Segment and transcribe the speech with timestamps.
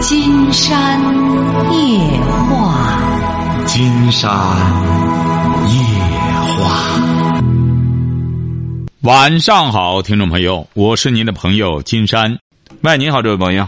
[0.00, 1.00] 金山
[1.72, 1.98] 夜
[2.48, 4.30] 话，金山
[5.66, 5.74] 夜
[6.56, 7.00] 话。
[9.02, 12.38] 晚上好，听众朋友，我是您的朋友金山。
[12.82, 13.66] 喂，你好，这位朋友。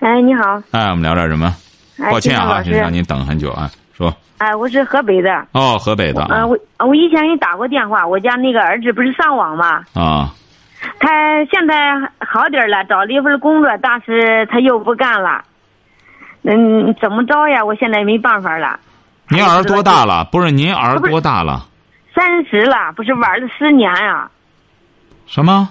[0.00, 0.62] 哎，你好。
[0.70, 1.54] 哎，我们聊点什么？
[2.00, 3.70] 哎，抱歉啊，让您等很久啊。
[3.94, 5.30] 说哎，我是河北的。
[5.52, 10.34] 哦，河北的呃，啊我我以前给你打过电话，我家那个儿子不是上网吗，啊
[10.98, 11.74] 他现在
[12.18, 15.44] 好点了，找了一份工作，但是他又不干了。
[16.42, 17.64] 嗯，怎么着呀？
[17.64, 18.78] 我现在没办法了。
[19.28, 20.24] 您儿多大了？
[20.30, 21.66] 不是您儿多大了？
[22.14, 24.30] 三十了，不是玩了十年呀、
[25.26, 25.68] 什么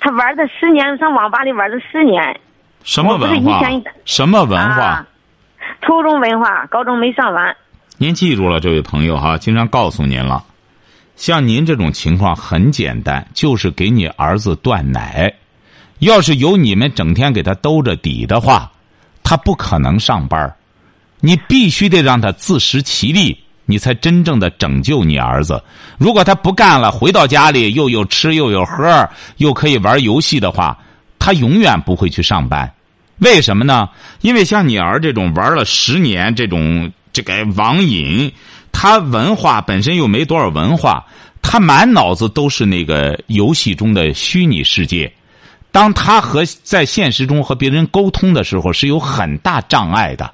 [0.00, 2.40] 他玩的十年，上网吧里玩了十年。
[2.82, 3.60] 什么文化？
[4.04, 5.06] 什么文化啊？
[5.80, 7.56] 初中文化，高中没上完。
[7.96, 10.42] 您记住了，这位朋友哈，经常告诉您了。
[11.16, 15.32] 像您这种情况很简单，就是给你儿子断奶。
[16.00, 18.70] 要是有你们整天给他兜着底的话，
[19.22, 20.54] 他不可能上班
[21.20, 25.62] 你必须得让他自食其力，你才真正的拯救你儿子。
[25.96, 30.76] 如果他不干了，回到家里又有吃又有喝，又可以玩游戏的话，
[31.18, 32.70] 他永远不会去上班。
[33.18, 33.88] 为什么呢？
[34.20, 38.30] 因为像你儿这种玩了十年这种这个网瘾，
[38.74, 41.02] 他文化本身又没多少文化，
[41.40, 45.10] 他满脑子都是那个游戏中的虚拟世界。
[45.70, 50.24] 当他和在现实中和别人沟通的时候，是有很大障碍的。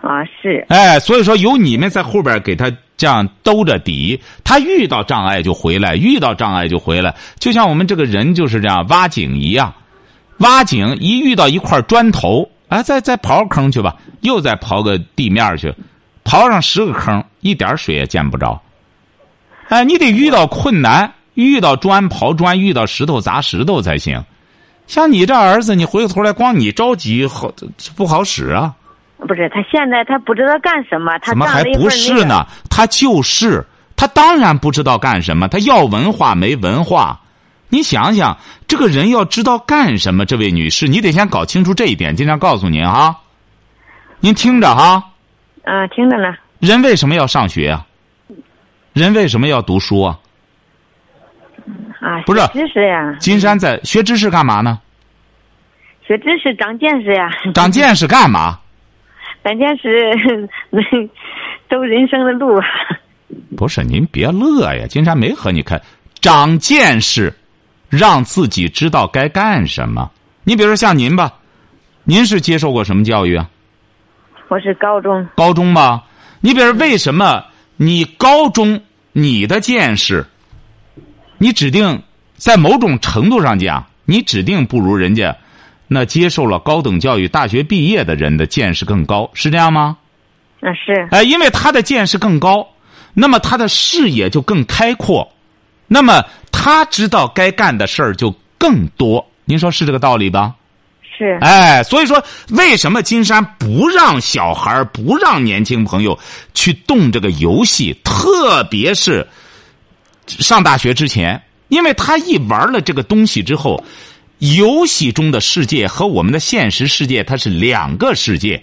[0.00, 7.14] 啊，是哎，所以说有你们在后边给他这样兜着底，他遇到障碍就回来，遇到障碍就回来。
[7.38, 9.72] 就像我们这个人就是这样挖井一样，
[10.38, 15.74] 挖井一遇到一块砖头，哎，再再刨坑去吧，又再刨个地面去，
[16.24, 18.60] 刨上十个坑，一点水也见不着。
[19.68, 24.22] 哎，你得遇到困难，遇到砖刨砖，遇到石头砸石头才行。
[24.86, 27.50] 像你这儿子，你回过头来光你着急，好
[27.96, 28.74] 不好使啊？
[29.26, 29.48] 不是？
[29.48, 32.46] 他现在他不知道干什么，他怎么还不是呢？
[32.68, 33.64] 他就是，
[33.96, 37.18] 他当然不知道干什么，他要文化没文化。
[37.70, 38.36] 你想想，
[38.68, 42.14] 这个人要知道干什么，这位女士，你得先搞清楚这一点。
[42.14, 43.16] 经常告诉您哈，
[44.20, 45.02] 您听着哈，
[45.64, 46.34] 啊，听着呢。
[46.60, 47.86] 人为什么要上学啊？
[48.92, 50.18] 人为什么要读书啊？
[52.00, 54.78] 啊，不是知识呀，金山在学知识干嘛呢？
[56.06, 58.60] 学知识长见识呀，长见识干嘛？
[59.42, 59.88] 长见识
[60.70, 60.82] 能
[61.68, 62.60] 走人生的路。
[63.56, 65.80] 不是您别乐呀，金山没和你开
[66.20, 67.32] 长见识，
[67.88, 70.10] 让自己知道该干什么。
[70.44, 71.32] 你比如说像您吧，
[72.04, 73.48] 您是接受过什么教育啊？
[74.48, 76.04] 我是高中，高中吧？
[76.40, 77.44] 你比如为什么
[77.76, 78.80] 你高中
[79.12, 80.24] 你的见识，
[81.38, 82.02] 你指定
[82.36, 85.34] 在某种程度上讲，你指定不如人家
[85.88, 89.96] 那接受了高等教育、大学毕业的人的见识更高，是这样吗？
[90.60, 92.68] 啊是哎，因为他的见识更高，
[93.14, 95.32] 那么他的视野就更开阔，
[95.86, 96.22] 那么
[96.52, 99.26] 他知道该干的事儿就更多。
[99.46, 100.54] 您说是这个道理吧？
[101.16, 106.18] 是哎，所以说，为什么金山不让小孩不让年轻朋友
[106.54, 109.26] 去动这个游戏，特别是
[110.26, 113.84] 上大学之前，因为他一玩了这个东西之后，
[114.38, 118.60] 游戏中的世界和我们的现实世界它是两个世界。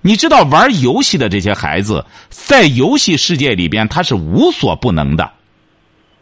[0.00, 5.30] 你知道，玩游戏的这些孩子，在游戏世界里边他是无所不能的。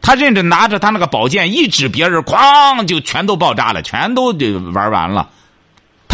[0.01, 5.31] 他认着拿着他那个宝剑一指别人，哐就全都爆炸了，全都就玩完了。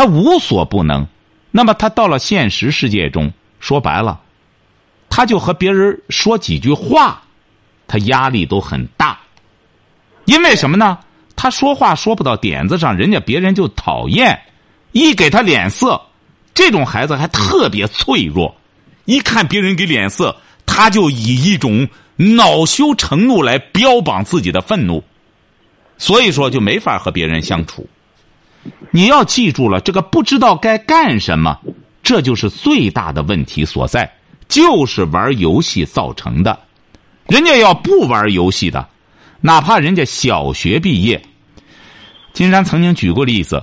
[0.00, 1.06] 他无所不能。
[1.50, 4.18] 那么他到了现实世界中，说白了，
[5.10, 7.22] 他就和别人说几句话，
[7.86, 9.20] 他压力都很大。
[10.24, 11.00] 因为什么呢？
[11.36, 14.40] 他说话说不到点子上，人家别人就讨厌，
[14.92, 16.00] 一给他脸色，
[16.54, 18.56] 这种孩子还特别脆弱。
[19.04, 20.34] 一看别人给脸色，
[20.64, 21.86] 他就以一种
[22.16, 25.04] 恼羞成怒来标榜自己的愤怒，
[25.98, 27.86] 所以说就没法和别人相处。
[28.90, 31.58] 你要记住了，这个不知道该干什么，
[32.02, 34.10] 这就是最大的问题所在，
[34.48, 36.58] 就是玩游戏造成的。
[37.26, 38.86] 人家要不玩游戏的，
[39.40, 41.22] 哪怕人家小学毕业，
[42.32, 43.62] 金山曾经举过例子，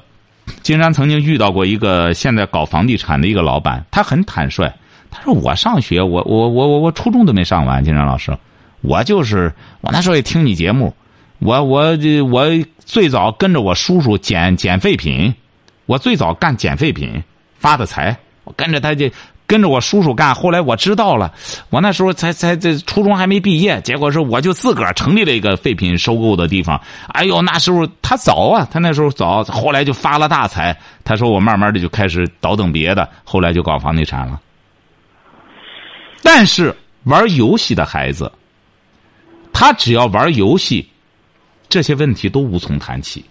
[0.63, 4.72] 金山曾经遇到过一个现在搞房地产的一个老板，他很坦率，
[5.12, 8.36] 他说我上学，我我我我我初中都没上完，金山老师，
[8.81, 10.94] 我就是我那时候也听你节目，
[11.39, 11.98] 我我
[12.31, 12.45] 我
[12.80, 15.34] 最早跟着我叔叔捡捡废品，
[15.86, 17.24] 我最早干捡废品
[17.57, 19.10] 发的财，我跟着他就
[19.45, 20.34] 跟着我叔叔干。
[20.34, 21.34] 后来我知道了，
[21.69, 26.81] 我那时候才才这初中还没毕业，结果是我就自个儿成立了一个废品收购的地方。
[27.10, 30.78] 哎呦，那时候他早啊，他那时候早，后来就发了大财。
[31.04, 34.42] 他说我慢慢的就开始倒腾别的，后来就搞房地产了。
[36.24, 38.30] 但是玩游戏的孩子，
[39.54, 40.86] 他只要玩游戏，
[41.69, 43.24] 这些问题都无从谈起。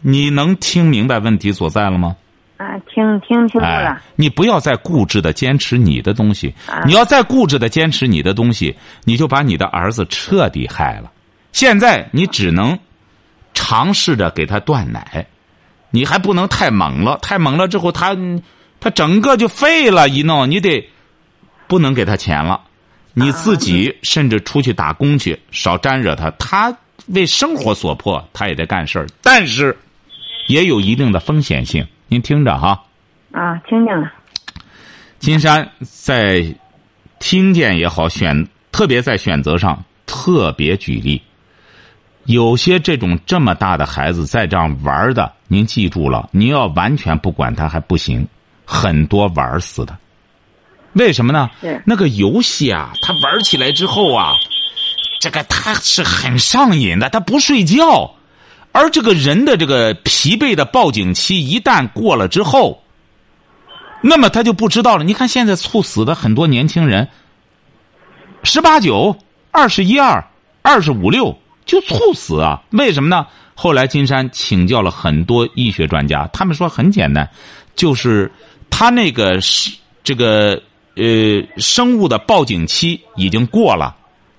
[0.00, 2.16] 你能听明白问题所在了吗？
[2.56, 6.54] 啊，听听清楚了哎。，你不要再固执的坚持你的东西，
[6.86, 11.10] 你要再固执的坚持你的东西，你就把你的儿子彻底害了。
[11.52, 12.78] 现在你只能
[13.52, 15.26] 尝试着给他断奶，
[15.90, 18.16] 你还不能太猛了，太猛了之后他
[18.80, 20.88] 他整个就废了，一弄你得
[21.66, 22.60] 不能给他钱了，
[23.14, 26.30] 你自己甚至出去打工去，少沾惹他。
[26.32, 26.76] 他
[27.08, 29.76] 为生活所迫，他也得干事儿，但是
[30.46, 31.86] 也有一定的风险性。
[32.08, 32.82] 您听着哈。
[33.32, 34.12] 啊，听见了。
[35.18, 36.54] 金山在
[37.18, 41.20] 听见也好，选特别在选择上特别举例。
[42.24, 48.26] 有些这种这么大的孩子再这样玩的，您记住了，您要完全不管他还不行，
[48.64, 49.96] 很多玩死的。
[50.94, 51.82] 为什么呢是？
[51.86, 54.34] 那个游戏啊，他玩起来之后啊，
[55.20, 58.14] 这个他是很上瘾的，他不睡觉。
[58.72, 62.82] 而这个人的这个疲惫的报警期一旦过了之后，
[64.00, 65.04] 那么他就不知道了。
[65.04, 67.08] 你看现在猝死的很多年轻人，
[68.42, 69.16] 十八九、
[69.50, 70.24] 二十一二、
[70.62, 72.62] 二十五六就猝死啊？
[72.70, 73.26] 为什么呢？
[73.54, 77.28] 后来金山请教了很多医学专家，他们说很简单，
[77.76, 78.32] 就是
[78.70, 79.70] 他那个是
[80.02, 80.60] 这个
[80.96, 83.94] 呃生物的报警期已经过了，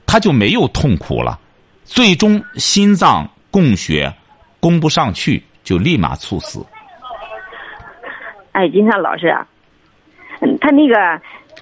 [0.05, 1.39] 他就没有痛苦了，
[1.83, 4.13] 最终心脏供血
[4.59, 6.65] 供不上去，就立马猝死。
[8.51, 9.45] 哎，金山老师啊，
[10.41, 10.93] 嗯，他那个，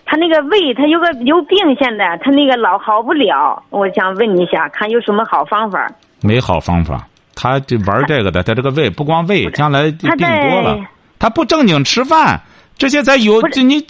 [0.06, 3.64] 他那个胃，他有个有病，现在他那个老好不了。
[3.70, 5.90] 我想问你一下，看有什么好方法？
[6.22, 10.78] 没好方法，他这玩这个的，他这个胃不光胃，将来病多了，
[11.18, 12.42] 他不正经吃饭，
[12.78, 13.82] 这些在有这你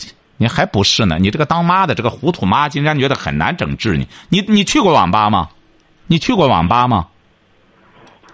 [0.42, 1.20] 你还不是呢？
[1.20, 4.08] 你这个当妈的这个糊涂妈，竟然觉得很难整治你。
[4.28, 5.48] 你你去过网吧吗？
[6.08, 7.06] 你去过网吧吗？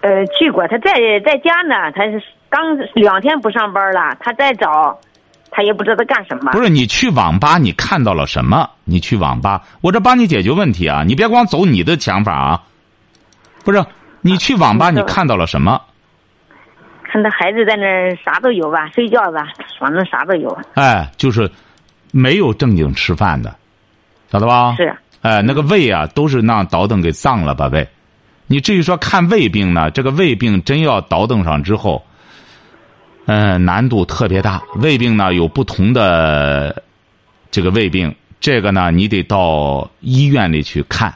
[0.00, 4.98] 呃，去过，他在在家呢，他是刚两天不上班了，他在找，
[5.50, 6.50] 他也不知道干什么。
[6.52, 8.70] 不是，你去网吧，你看到了什么？
[8.84, 11.04] 你去网吧，我这帮你解决问题啊！
[11.06, 12.62] 你别光走你的想法啊。
[13.66, 13.84] 不是，
[14.22, 15.78] 你去网吧，你看到了什么？
[17.10, 19.46] 看他孩子在那儿啥都有吧，睡觉吧，
[19.78, 20.58] 反正啥都有。
[20.74, 21.50] 哎，就是
[22.10, 23.54] 没有正经吃饭的，
[24.30, 24.74] 晓得吧？
[24.76, 24.96] 是。
[25.20, 27.88] 哎，那个胃啊，都是让倒腾给脏了吧胃。
[28.46, 32.04] 你至于说看胃病呢，这个胃病真要倒腾上之后，
[33.26, 34.62] 嗯、难度特别大。
[34.76, 36.82] 胃病呢有不同的
[37.50, 41.14] 这个胃病，这个呢你得到医院里去看，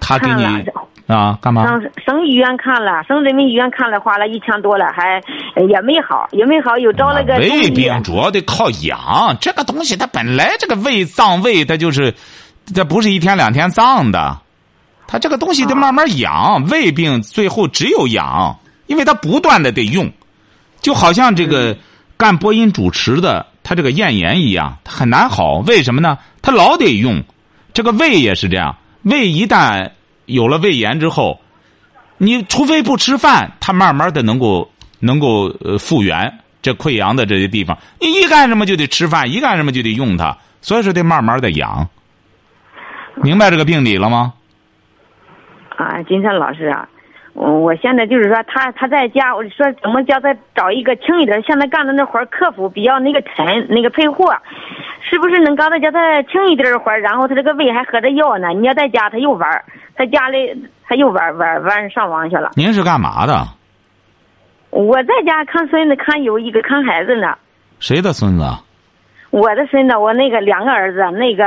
[0.00, 0.64] 他给你
[1.06, 1.66] 啊干嘛？
[1.66, 5.20] 省省医院看了，省人民医院看了，花了一千多了，还
[5.54, 7.70] 呃也没好，也没好，又找了个中胃。
[7.70, 12.14] 病主要得靠养，这个东西它本来这个胃脏胃它就是，
[12.74, 14.38] 它不是一天两天脏的，
[15.06, 16.66] 它这个东西得慢慢养。
[16.70, 20.10] 胃病最后只有养，因为它不断的得用，
[20.80, 21.76] 就好像这个
[22.16, 25.58] 干播音主持的，他这个咽炎一样，它很难好。
[25.66, 26.16] 为什么呢？
[26.40, 27.22] 他老得用，
[27.74, 29.90] 这个胃也是这样，胃一旦
[30.26, 31.40] 有了胃炎之后，
[32.18, 37.76] 你除非不吃饭，它慢慢的能够能够呃复原这溃疡的这些地方。
[38.00, 41.88] 你一干什么就得吃饭，一干什么就得用它，所以说得慢慢的养。
[43.16, 44.34] 明白这个病理了吗？
[45.76, 46.88] 啊，金山老师啊，
[47.32, 54.36] 我我现在就是说他他在家，我说怎么叫他找一个轻一点，现在干的那活儿客服比较那个沉，那个配货，
[55.08, 58.48] 是不是能刚才叫他轻一点的活儿，然后他这个胃还喝着药呢？
[58.48, 59.64] 你要在家他又玩儿，
[59.96, 62.52] 在家里他又玩儿玩儿玩上网去了。
[62.56, 63.46] 您是干嘛的？
[64.70, 67.36] 我在家看孙子，看有一个看孩子呢。
[67.78, 68.60] 谁的孙子啊？
[69.30, 71.44] 我的孙子，我那个两个儿子，那个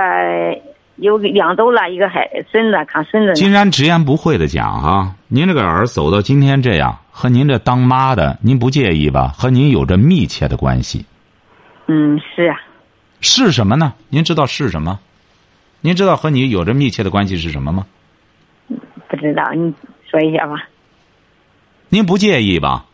[0.97, 3.33] 有两周了，一个孩孙子看孙子呢。
[3.33, 9.29] 金山直言不讳的讲啊，您这个儿走到今天这样，和您这当妈的，您不介意吧？
[9.37, 11.05] 和您有着密切的关系，
[11.87, 12.55] 嗯，是啊，
[13.19, 13.93] 是什么呢？
[14.09, 14.99] 您知道是什么？
[15.81, 17.85] 您知道和你有着密切的关系是什么吗？
[19.07, 19.73] 不知道你
[20.09, 20.67] 说一下吧，
[21.89, 22.85] 您不介意吧？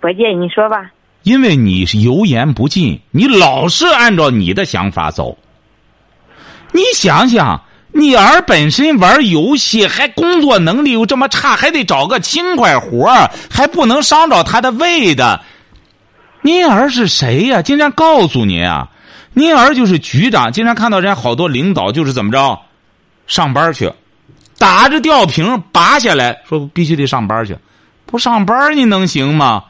[0.00, 0.90] 不介意你说吧。
[1.22, 5.36] 因为你是油盐不进，你老是按照你的想法走。
[6.72, 7.62] 你想想，
[7.92, 15.42] 你儿本身玩游戏，还工作能力又这么差，还得找个轻快活儿还不能伤着他的胃的。
[16.42, 17.60] 您儿是谁呀？
[17.60, 18.88] 竟然告诉您啊，
[19.32, 20.52] 您儿就是局长。
[20.52, 22.60] 经常看到人家好多领导就是怎么着，
[23.26, 23.92] 上班去，
[24.58, 27.56] 打着吊瓶拔下来说必须得上班去，
[28.06, 29.64] 不上班你能行吗？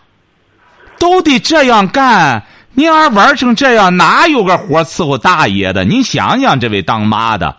[0.99, 2.45] 都得这样干。
[2.73, 5.85] 您儿玩成这样，哪有个活伺候大爷的？
[5.85, 7.57] 您想想，这位当妈的，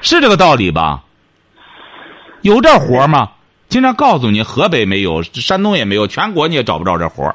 [0.00, 1.02] 是这个道理吧？
[2.40, 3.30] 有这活吗？
[3.68, 7.34] 经常告诉你，河北没有，山东也没有，全国你也找不着这活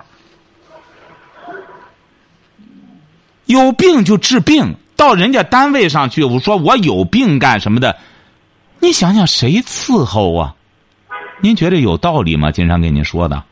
[3.51, 7.95] 有病就治病，到人家单位上去，我说我有病干什么的？
[8.79, 10.55] 你想想，谁伺候啊？
[11.41, 12.49] 您觉得有道理吗？
[12.49, 13.43] 经常跟您说的，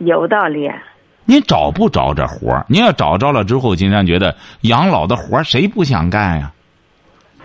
[0.00, 0.70] 有道理。
[1.26, 6.50] 您找不着这活儿，您要找着了之后，金山觉得养老的活儿谁不想干呀？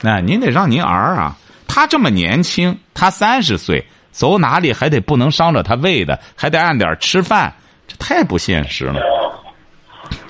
[0.02, 1.36] 那您得让您儿啊，
[1.68, 7.54] 他这么年轻，他三十岁，走哪里还得不能伤着他胃的，还得按点吃饭，
[7.88, 9.02] 这太不现实了。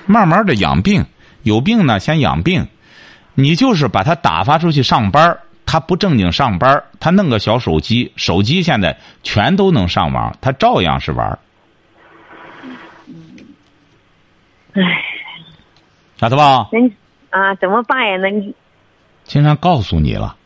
[0.06, 1.04] 慢慢的养病，
[1.42, 2.68] 有病呢先养病，
[3.34, 11.38] 你就是把他打发出去上班他不正经上班他弄个小手机，手机现在全都能上网，他照样是玩
[14.72, 14.82] 唉，
[16.16, 16.68] 晓得吧？
[16.70, 16.92] 人
[17.30, 18.16] 啊，怎么办呀？
[18.18, 18.54] 那你
[19.24, 20.36] 经常告诉你了。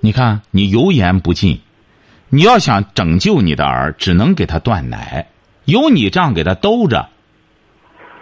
[0.00, 1.60] 你看，你油盐不进，
[2.28, 5.26] 你要想拯救你的儿，只能给他断奶。
[5.64, 7.08] 有你这样给他兜着，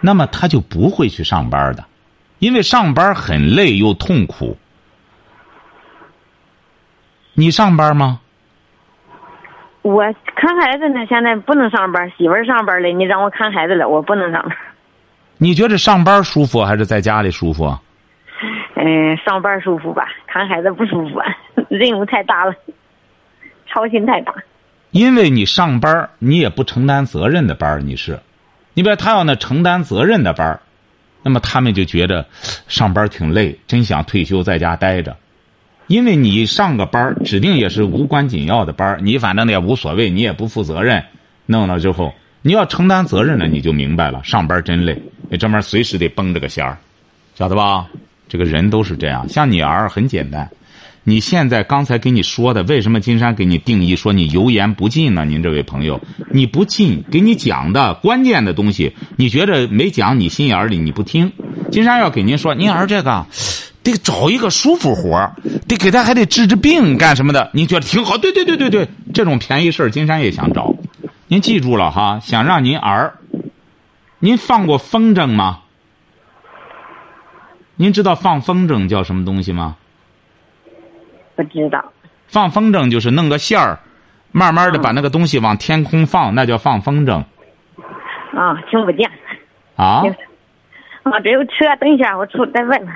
[0.01, 1.85] 那么他就不会去上班的，
[2.39, 4.57] 因为上班很累又痛苦。
[7.33, 8.19] 你上班吗？
[9.83, 10.03] 我
[10.35, 14.57] 看孩子呢，现在不能上班，媳妇儿上班了，你让我看孩子了，我不能上班。
[15.37, 17.77] 你觉得上班舒服还是在家里舒服？
[18.75, 21.21] 嗯，上班舒服吧，看孩子不舒服，
[21.69, 22.53] 任务太大了，
[23.67, 24.33] 操心太大。
[24.91, 28.19] 因为你上班，你也不承担责任的班你是，
[28.77, 30.59] 你比如他要那承担责任的班
[31.23, 32.23] 那么他们就觉得
[32.67, 35.17] 上班挺累，真想退休在家待着。
[35.87, 41.03] 因为你上个班指定也是无关紧要的班你反正也无所谓，你也不负责任，
[41.47, 42.13] 弄了之后。
[42.43, 44.23] 你要承担责任了，你就明白了。
[44.23, 46.77] 上班真累，你这边随时得绷着个弦儿，
[47.33, 47.87] 晓得吧？
[48.29, 49.27] 这个人都是这样。
[49.27, 50.47] 像你儿很简单，
[51.09, 55.23] 你现在刚才给你说的，为什么金山给你定义说你油盐不进呢？
[55.23, 56.01] 您这位朋友，
[56.33, 61.31] 你不进，给你讲的关键的东西，你觉得没讲你心眼里，你不听。
[61.71, 63.25] 金山要给您说，您儿这个
[63.83, 65.31] 得找一个舒服活
[65.65, 67.51] 得给他还得治治病干什么的？
[67.53, 68.17] 您觉得挺好？
[68.17, 70.75] 对对对对对，这种便宜事儿，金山也想找。
[71.29, 73.13] 您记住了哈，想让您儿，
[74.19, 75.59] 您放过风筝吗？
[77.77, 79.77] 您知道放风筝叫什么东西吗？
[81.37, 81.93] 不知道。
[82.27, 83.79] 放风筝就是弄个线儿，
[84.33, 87.23] 慢慢的把那个东西往天空放，那叫放风筝。
[88.35, 89.09] 啊，听不见。
[89.77, 90.03] 啊。
[91.03, 92.87] 啊，这有车，等一下，我出再问。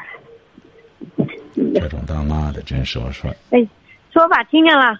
[1.74, 3.32] 这种当妈的真是我说。
[3.52, 3.66] 哎，
[4.12, 5.00] 说吧，听见了。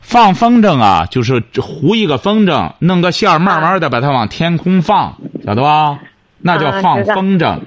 [0.00, 5.14] 放风筝啊，就是糊一个风筝，弄个线儿，慢慢的把它往天空放，
[5.44, 5.98] 晓得吧？
[6.38, 7.60] 那叫放风筝。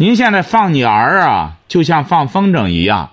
[0.00, 3.10] 您现在放你儿啊，就像放风筝一样，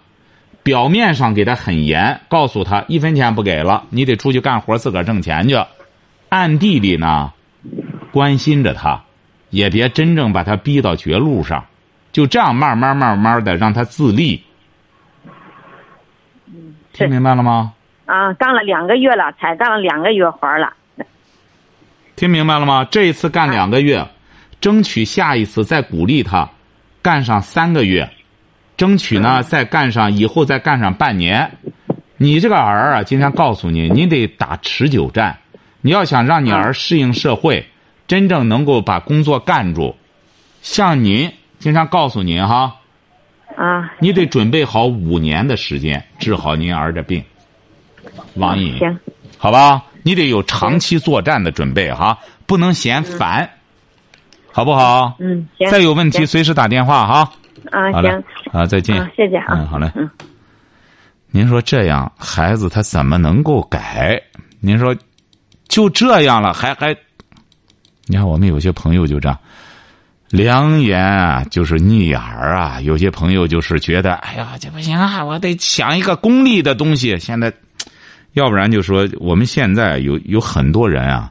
[0.62, 5.58] 表面上给他很严，告诉他一分钱不给了，你得出去干活，自个儿挣钱去。
[6.30, 7.34] 暗地里呢，
[8.12, 9.01] 关心着他，
[9.50, 11.65] 也别真正把他逼到绝路上，
[12.12, 14.44] 就这样慢慢慢慢的让他自立。
[16.94, 17.74] 听明白了吗？
[18.06, 20.72] 啊，干了两个月了，才干了两个月活了。
[22.15, 22.86] 听明白了吗？
[22.86, 24.08] 这一次干两个月，
[24.62, 26.48] 争取下一次再鼓励他，
[27.06, 28.10] 干上三个月，
[28.78, 31.52] 争取呢再干上以后再干上半年。
[32.18, 35.38] 你这个儿啊，今天告诉你，你得打持久战。
[35.82, 37.64] 你要想让你儿适应社会，
[38.08, 39.96] 真正能够把工作干住，
[40.64, 42.78] 像您经常告诉您哈。
[43.56, 43.94] 啊！
[44.00, 47.24] 你得准备好五年的时间治好您儿的病，
[48.34, 48.80] 网瘾。
[48.80, 49.00] 行，
[49.38, 53.48] 好吧，你得有长期作战的准备哈，不能嫌烦，
[54.56, 55.18] 好不好？
[55.20, 55.70] 嗯，行。
[55.70, 57.30] 再有问题随时打电话哈。
[57.72, 58.24] 啊，行。
[58.54, 58.96] 啊，再见。
[59.14, 59.48] 谢谢啊。
[59.50, 59.92] 嗯，好嘞。
[59.96, 60.10] 嗯。
[61.30, 64.18] 您说这样孩子他怎么能够改？
[64.62, 64.96] 您说
[65.68, 66.96] 就这样了，还还？
[68.06, 69.38] 你看我们有些朋友就这样。
[70.30, 72.80] 良言啊，就是逆耳啊。
[72.80, 77.20] 有些朋友就是觉得，哎呀，这不行啊，我得想一个功利的东西。
[77.20, 77.52] 现在，
[78.32, 81.30] 要不然就说我们现在有有很多人啊，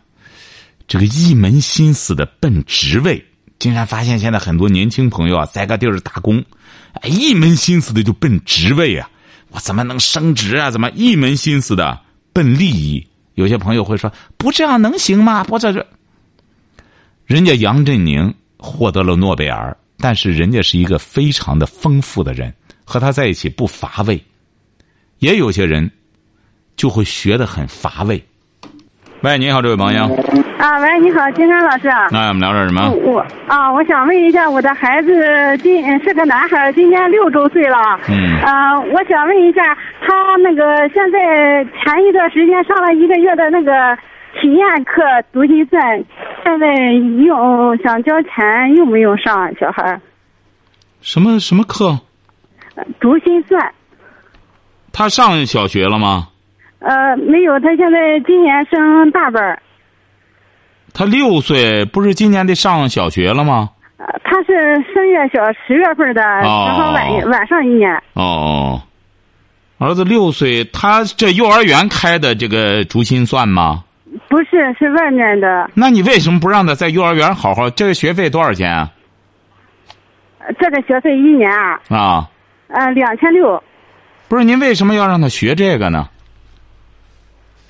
[0.87, 3.25] 这个一门心思的奔职位。
[3.59, 6.45] 竟然发现现在很多年轻朋友啊，在个地儿打工，
[7.01, 9.09] 哎，一门心思的就奔职位啊。
[9.51, 10.71] 我怎么能升职啊？
[10.71, 11.99] 怎么一门心思的
[12.33, 13.07] 奔利益？
[13.35, 15.45] 有些朋友会说，不这样能行吗？
[15.45, 15.87] 不这这，
[17.25, 22.53] 人家杨振宁获得了诺贝尔，但是人家是一个非常的丰富的人，
[22.85, 24.23] 和他在一起不乏味。
[25.21, 25.91] 也有些人
[26.77, 28.23] 就会学得很乏味。
[29.23, 30.44] 喂，你好，这位朋友。
[30.65, 31.91] 啊，喂，你好，金山老师。
[32.11, 32.91] 那我们聊点什么？
[32.91, 37.77] 我啊，我想问一下，我的孩子今是个男孩，今年六周岁了。
[38.09, 38.41] 嗯。
[38.41, 43.95] 啊，我想问一下，他那个现在前一段时间上了一个月的那个
[44.41, 45.03] 体验课
[45.35, 46.03] 读心算，
[46.43, 46.67] 现在
[47.27, 49.55] 用想交钱用不用上？
[49.61, 50.01] 小孩。
[51.03, 51.99] 什么什么课？
[52.99, 53.71] 读心算。
[54.95, 56.29] 他上小学了吗？
[56.79, 59.59] 呃，没有，他现在今年升大班
[60.95, 63.69] 他六岁，不是今年得上小学了吗？
[63.97, 68.01] 呃，他是三月小十月份的，正好晚晚上一年。
[68.13, 68.81] 哦，
[69.79, 73.83] 儿子六岁，他这幼儿园开的这个竹心算吗？
[74.29, 75.69] 不是，是外面的。
[75.75, 77.69] 那你为什么不让他在幼儿园好好？
[77.71, 78.89] 这个学费多少钱啊？
[80.61, 81.81] 这个学费一年啊？
[81.89, 82.31] 啊。
[82.69, 83.61] 呃，两千六。
[84.29, 86.09] 不是，您为什么要让他学这个呢？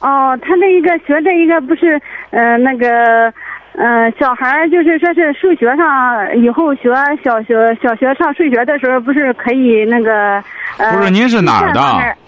[0.04, 3.32] 哦，他那一个学这一个不是，呃，那个，
[3.72, 6.90] 呃，小孩就是说是数学上以后学
[7.24, 10.44] 小学小学上数学的时候，不是可以那个，
[10.76, 11.80] 呃，不是，您是哪儿的？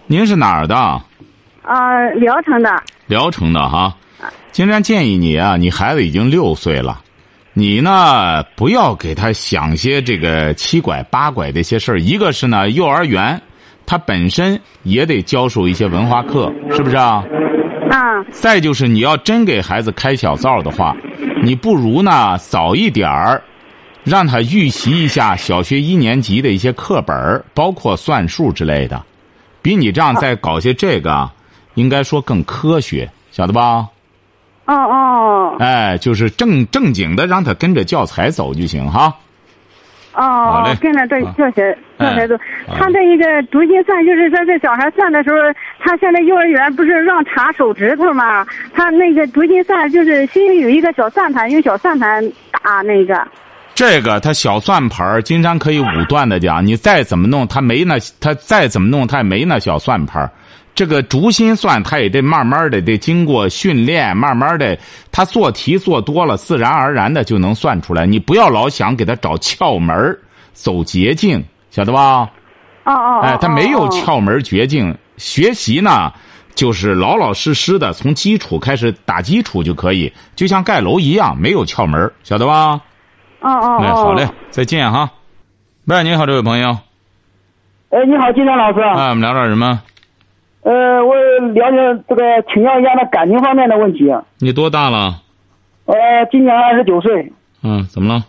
[0.06, 0.74] 您是哪儿的？
[1.62, 2.74] 啊，聊城的。
[3.08, 3.94] 聊城的哈，
[4.52, 7.02] 金山建议你啊，你孩子已经六岁了，
[7.52, 12.00] 你呢不要给他想些这个七拐八拐的一些事儿。
[12.00, 13.38] 一个是呢，幼儿园，
[13.84, 17.22] 他本身也得教授一些文化课，是不是啊？
[17.90, 18.22] 啊！
[18.30, 20.96] 再就是你要真给孩子开小灶的话，
[21.42, 23.42] 你不如呢早一点儿，
[24.04, 29.02] 让他预习一下小学一年级的一些课本包括算术之类的，
[29.62, 31.30] 比你这样再搞些这个，
[31.74, 33.88] 应该说更科学，晓得吧？
[34.66, 35.56] 哦哦。
[35.58, 39.14] 哎，就是正正经的让他跟着教材走就行哈。
[40.16, 42.38] 哦，跟着这教学教学都，
[42.74, 45.36] 他这一个读心算，就是说这小孩算的时候，
[45.78, 48.46] 他现在幼儿园不是让查手指头吗？
[48.72, 53.28] 他那个读心算就是心里有一个小算盘，用小算盘打那个。
[53.74, 60.30] 这个他小算盘经常可以武断的讲，你再怎么弄，他没那他再怎么弄，他也没那小算盘
[60.76, 64.78] 这个竹心算，他也得慢慢的，得经过训练，慢慢的，
[65.10, 68.04] 他做题做多了，自然而然的就能算出来。
[68.04, 70.16] 你不要老想给他找窍门
[70.52, 72.30] 走捷径，晓得吧？
[72.84, 73.20] 哦哦。
[73.22, 74.94] 哎，他没有窍门绝境。
[75.16, 76.12] 学习呢，
[76.54, 82.78] 就是老老实实的，从基础开始打基础就可以，就像盖楼一样，没有窍门晓得吧？
[83.40, 83.78] 哦哦。
[83.80, 85.10] 哎，好嘞，再见哈。
[85.86, 86.68] 喂，你好，这位朋友。
[87.88, 88.80] 哎，你好，金山老师。
[88.82, 89.80] 哎，我们聊点什么？
[90.66, 94.12] 呃，我了解这个，请教一下那感情方面的问题。
[94.40, 95.22] 你多大了？
[95.84, 97.32] 呃，今年二十九岁。
[97.62, 98.24] 嗯，怎么了？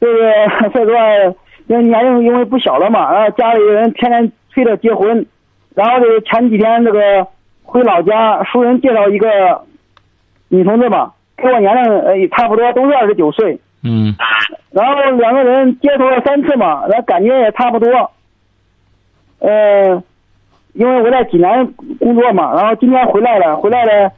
[0.00, 5.26] 这个 这个，因为年龄因为不小了嘛，然后家里人天天催着结婚，
[5.74, 7.26] 然后这前几天这个
[7.62, 9.66] 回老家，熟人介绍一个
[10.48, 13.60] 女同志嘛，跟我年龄呃差不多，都是二十九岁。
[13.84, 14.14] 嗯。
[14.70, 18.10] 然后两个人接触了三次嘛，然后感觉也差不多。
[19.40, 20.02] 呃。
[20.74, 21.66] 因为我在济南
[21.98, 24.10] 工作嘛，然后今天回来了，回来了，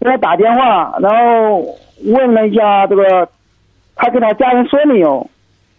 [0.00, 1.64] 给他打电话，然后
[2.04, 3.28] 问了一下这个，
[3.94, 5.28] 他跟他家人说没有？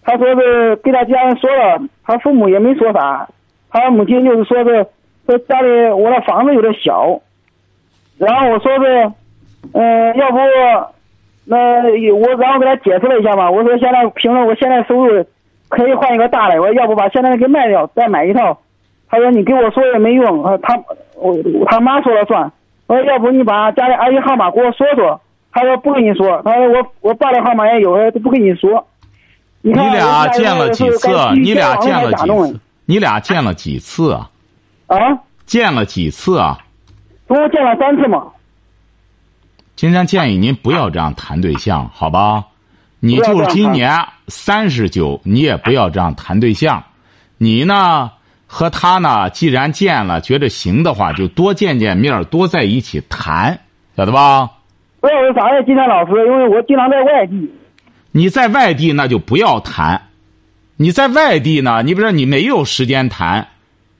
[0.03, 3.27] 他说是跟他家人说了，他父母也没说啥，
[3.69, 4.88] 他母亲就是说是
[5.27, 7.19] 说家里我的房子有点小，
[8.17, 9.12] 然后我说是，
[9.73, 10.38] 嗯，要不
[11.49, 11.58] 那
[12.15, 15.25] 我然后给他解释了一下嘛，我说现在凭着我现在收入，
[15.69, 18.58] 可以换一个大的，我要不把现在给卖掉，再买一套。
[19.10, 20.78] 他说：“你给我说也没用，他
[21.15, 21.34] 我
[21.70, 22.52] 他妈说了算。
[22.88, 25.20] 我说要不你把家里阿姨号码给我说说。
[25.52, 26.41] 他说不跟你说。
[26.43, 28.86] 他说我我爸的号码也有，都不跟你说。
[29.62, 31.08] 你俩见了几次？
[31.36, 32.60] 你俩见了几次？
[32.86, 34.30] 你俩见了几次啊？
[34.88, 34.98] 啊？
[35.46, 36.58] 见了几次啊？
[37.28, 38.28] 总共见了三次嘛。
[39.76, 42.43] 金山建议您不要这样谈对象，好吧？
[43.00, 46.84] 你就是今年三十九，你也不要这样谈对象。
[47.38, 48.12] 你呢？”
[48.48, 53.60] 和他呢，既然见了，觉得行的话，就多见见面，多在一起谈，
[53.96, 54.50] 晓得吧？
[55.02, 57.52] 不要啥呀，金山老师，因为我经常在外地。
[58.14, 60.08] 你在外地那就不要谈，
[60.78, 63.50] 你在外地呢，你比如说你没有时间谈，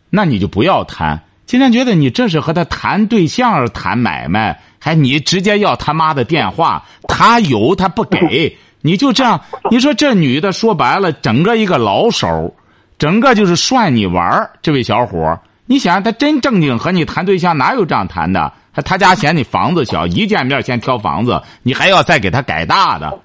[0.10, 1.22] 那你就不要谈。
[1.46, 12.56] 今天觉得你这是和他谈对象、谈买卖，还你直接要他妈的电话，他有他不给，你就这样，你说这女的说白了，整个一个老手。
[12.98, 18.52] 整个就是涮你玩儿，这位小伙你想他真正经和你谈对象，哪有这样谈的？
[18.86, 23.20] 他家嫌你房子小，一见面先挑房子，你还要再给他改大的，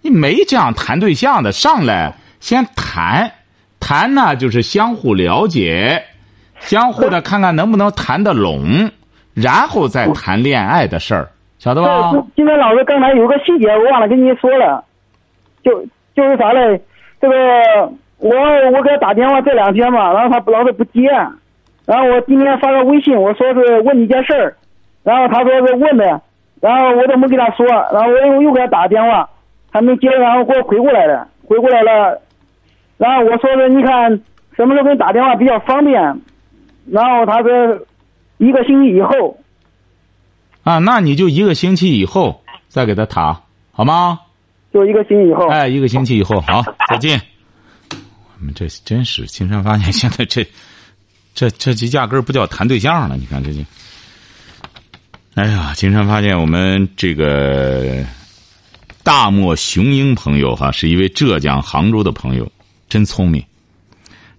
[0.00, 1.52] 你没这样谈对象的。
[1.52, 3.30] 上来先谈，
[3.78, 6.02] 谈呢就是相互了解，
[6.60, 8.90] 相互的看看能不能谈得拢，
[9.34, 12.12] 然后再谈恋爱的事儿，晓得吧？
[12.34, 14.82] 今天老师刚才有个细节我忘了跟你说了，
[15.62, 15.84] 就
[16.16, 16.80] 就是啥嘞？
[17.20, 17.34] 这个
[18.20, 18.30] 我
[18.72, 21.08] 我给他打电话这两天嘛，然后他老是不接，
[21.86, 24.56] 然后我今天发个微信，我说是问你件事儿。
[25.02, 26.20] 然后他说是问的，
[26.60, 29.30] 然后我都没给他说，然后我又又给他打电话，
[29.72, 32.20] 他没接，然后给我回过来了，回过来了，
[32.98, 34.20] 然后我说是你看
[34.54, 36.20] 什么时候给你打电话比较方便，
[36.90, 37.50] 然后他说
[38.36, 39.38] 一个星期以后，
[40.62, 43.40] 啊，那你就一个星期以后再给他打，
[43.72, 44.20] 好吗？
[44.70, 45.48] 就一个星期以后。
[45.48, 47.18] 哎，一个星期以后，好，再见。
[48.40, 50.44] 我们这真是，金山发现现在这
[51.34, 53.60] 这这就压根儿不叫谈对象了，你看这就。
[55.34, 58.04] 哎呀，金山发现我们这个
[59.02, 62.50] 大漠雄鹰朋友哈，是一位浙江杭州的朋友，
[62.88, 63.44] 真聪明。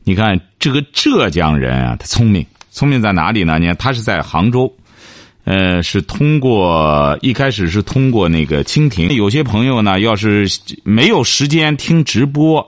[0.03, 3.59] 你看这个浙江人啊，他聪明，聪明在哪里呢？
[3.59, 4.75] 你看他是在杭州，
[5.43, 9.13] 呃，是通过一开始是通过那个蜻蜓。
[9.15, 10.47] 有些朋友呢，要是
[10.83, 12.65] 没有时间听直播、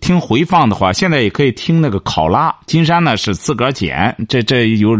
[0.00, 2.54] 听回放的话，现在也可以听那个考拉。
[2.66, 4.96] 金山呢是自个儿剪，这这有。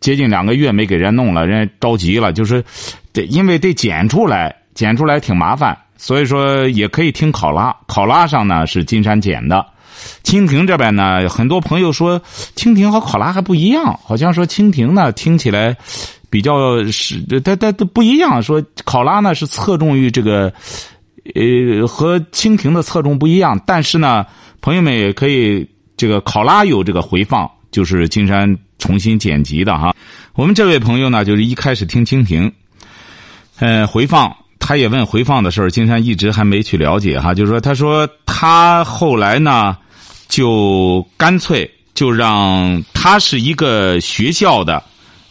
[0.00, 2.64] 接近两个月没给人弄了，人家着急了，就是
[3.12, 7.74] 得因为得剪出来，剪出来挺麻烦，所以说也可以听考拉。
[7.88, 9.66] 考拉上呢是金山剪的，
[10.22, 12.22] 蜻蜓这边呢，很多朋友说
[12.54, 15.76] 蜻蜓和考拉还不一样，好像说蜻蜓呢听起来
[16.30, 18.42] 比较是，它它它不一样。
[18.42, 20.52] 说考拉呢是侧重于这个，
[21.34, 23.60] 呃，和蜻蜓的侧重不一样。
[23.66, 24.24] 但是呢，
[24.60, 28.58] 朋友们也可以这个考拉有这个回放，就是金山。
[28.78, 29.92] 重新剪辑的哈，
[30.36, 32.52] 我们这位朋友呢，就是一开始听蜻蜓，
[33.58, 39.76] 呃，回放，他也问回放的事儿，金山一直还没去了解哈，就是说，他说他后来呢，
[40.28, 44.80] 就干脆就让他是一个学校的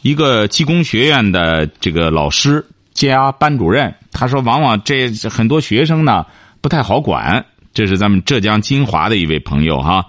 [0.02, 6.26] 一个技工学院的这个老师加班主任，他说往往这很多学生呢
[6.62, 10.06] 不太好管，这是咱们浙江金华的一位朋友哈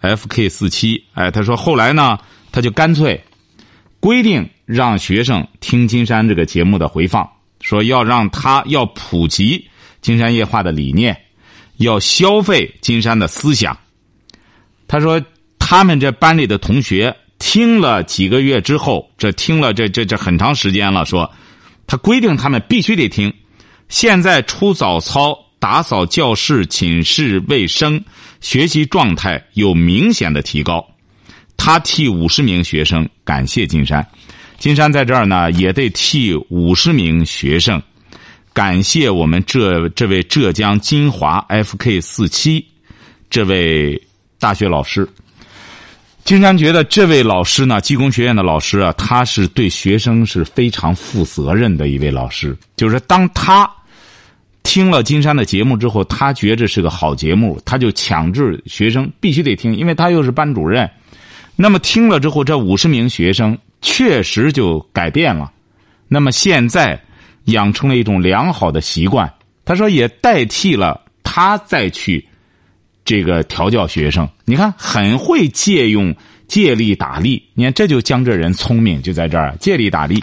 [0.00, 2.18] ，F K 四七，哎，他说后来呢。
[2.54, 3.20] 他就干脆
[3.98, 7.28] 规定让学生听金山这个节目的回放，
[7.60, 9.68] 说要让他要普及
[10.00, 11.20] 金山夜话的理念，
[11.78, 13.76] 要消费金山的思想。
[14.86, 15.20] 他说
[15.58, 21.30] 他们这班里的同学听了几个月之后，这听了这这这很长时间了，说
[21.86, 23.32] 他规定他们必须得听。
[23.88, 28.02] 现在出早操、打扫教室、寝室卫生，
[28.40, 30.84] 学习状态有明显的提高。
[31.56, 34.06] 他替五十名学生感谢金山，
[34.58, 37.80] 金山在这儿呢，也得替五十名学生
[38.52, 42.64] 感谢我们这这位浙江金华 FK 四七
[43.28, 44.00] 这位
[44.38, 45.08] 大学老师。
[46.24, 52.56] 金山觉得这位老师呢，技工学院的老师啊，他是对学生是非常负责任的一位老师。
[52.76, 53.70] 就是当他
[54.62, 60.90] 听了金山的节目之后，他觉着是个好节目，他就强制学生必须得听，因为他又是班主任。
[61.56, 65.52] 那么听了之后，这五十名学生确实就改变了。
[66.08, 66.98] 那么现在
[67.44, 69.30] 养成了一种良好的习惯。
[69.66, 72.26] 他说也代替了他再去
[73.04, 74.28] 这个调教学生。
[74.44, 76.14] 你看，很会借用
[76.46, 77.42] 借力打力。
[77.54, 80.22] 你看，这就江浙人聪明就在这儿，借力打力。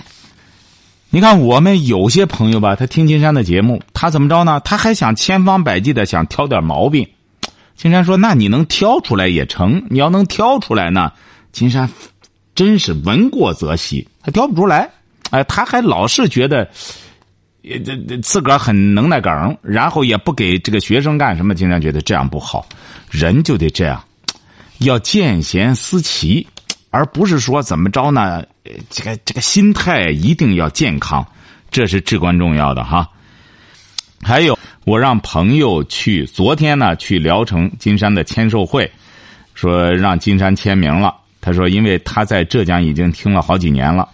[1.10, 4.62] 你看，我们有些朋友吧，他听金山的节目，他怎么着呢？
[4.62, 7.08] 他还想千方百计的想挑点毛病。
[7.76, 9.84] 金山说：“那你能挑出来也成。
[9.90, 11.12] 你要能挑出来呢，
[11.52, 11.90] 金山
[12.54, 14.08] 真是闻过则喜。
[14.22, 14.88] 他挑不出来，
[15.32, 16.70] 哎，他还老是觉得，
[17.62, 21.56] 也这这自个儿很能耐梗，然后也不给这个学生干什么。
[21.56, 22.66] 金山觉得这样不好，
[23.10, 24.04] 人就得这样，
[24.80, 26.48] 要见贤思齐，
[26.90, 28.44] 而不是说怎么着呢？
[28.90, 31.26] 这个这个心态一定要健康，
[31.70, 33.10] 这是至关重要的哈。
[34.22, 38.92] 还有。”我让朋友去，昨天呢去聊城金山的签售会，
[39.54, 41.16] 说让金山签名了。
[41.40, 44.10] 他说，因为他在浙江已经听了好几年了。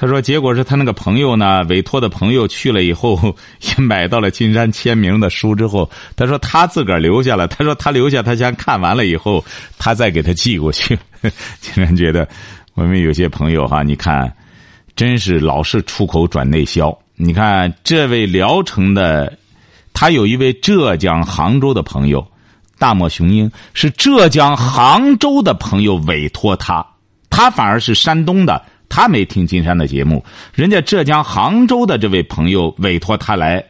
[0.00, 7.48] 他说，结果是他那个朋友呢，委托的朋友去了以后， 也买到了金山签名的书之后，他说他自个儿留下了。
[7.48, 9.44] 他说他留下，他先看完了以后，
[9.76, 10.96] 他再给他寄过去。
[11.60, 12.28] 金山觉得，
[12.74, 14.32] 我们有些朋友哈，你看，
[14.94, 16.96] 真是老是出口转内销。
[17.16, 19.36] 你看这位聊城的。
[19.94, 22.24] 他有一位浙江杭州的朋友，
[22.78, 26.86] 大漠雄鹰是浙江杭州的朋友委托，他
[27.28, 30.24] 他反而是山东的，他没听金山的节目。
[30.54, 33.64] 人家浙江杭州的这位朋友委托他来，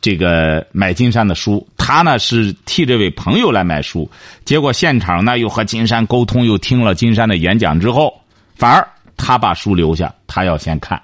[0.00, 4.10] 这个买金山的书，他呢是替这位朋友来买书。
[4.44, 8.14] 结果现场呢又和金山沟通，又听了金山的演讲之后，
[8.54, 11.00] 反而他把书留下，他要先看。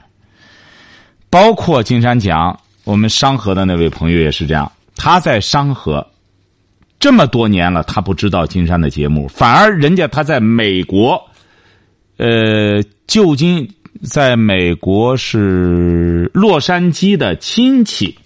[1.29, 6.07] 包括金山讲，我们商河的那位朋友也是这样，他在商河。
[7.01, 11.21] 这么多年了，他不知道金山的节目，反而人家他在美国，
[12.17, 13.69] 呃，旧金
[14.03, 18.17] 在美国是洛杉矶的亲戚，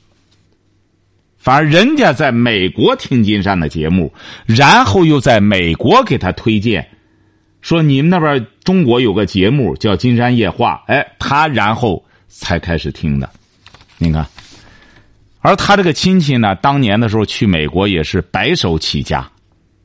[1.38, 4.12] 反而人家在美国听金山的节目，
[4.46, 6.86] 然后又在美国给他推荐，
[7.62, 13.30] 说你们那边中国有个节目叫《金山夜话》，哎，他然后才开始听的，
[13.96, 14.26] 你看。
[15.40, 19.30] 而他这个亲戚呢，当年的时候去美国也是白手起家，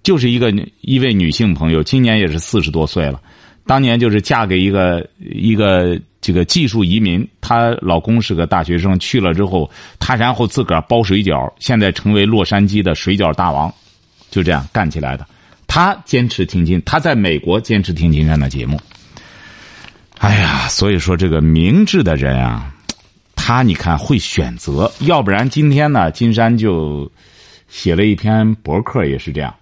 [0.02, 3.22] 就是一个一位女性朋友，今年也是四十多岁了。
[3.66, 13.74] 当年就是嫁给一个一个这个技术移民，她老公是个大学生，去了之后，她然后自个儿包水饺，现在成为洛杉矶的水饺大王，
[14.30, 15.26] 就这样干起来的。
[15.68, 18.80] 她坚持听金，她在美国坚持听金山的节目。
[20.20, 22.70] 哎呀，所以说这个明智的人啊。
[23.36, 27.12] 他你看会选择，要不然今天呢，金山就
[27.68, 29.54] 写了一篇博客，也是这样。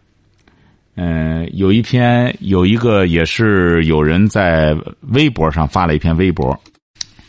[0.96, 4.76] 嗯，有一篇有一个也是有人在
[5.10, 6.60] 微博上发了一篇微博，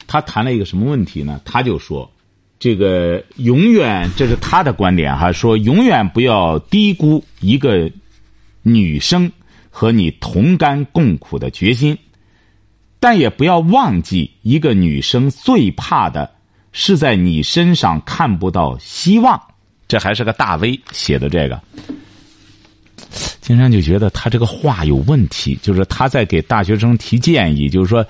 [0.07, 1.41] 他谈了一个什么问题呢？
[1.45, 2.11] 他就说，
[2.59, 7.91] 这个永远这是他的观点哈，说永远不要低估一个
[8.63, 9.31] 女生
[9.71, 11.97] 和你同甘共苦的决心，
[12.99, 16.31] 但也不要忘记一个女生最怕的。
[16.75, 19.39] 是在你身上看不到希望，
[19.87, 21.61] 这还是个大 V 写的这个。
[23.41, 28.07] 金山就觉得他这个话有问题，就是他在给大学生提建议，就是说，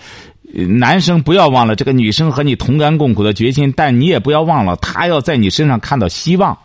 [0.78, 6.56] 男生不要忘了这个女生和你同甘共苦的决心，但你也不要忘了她要在你身上看到希望。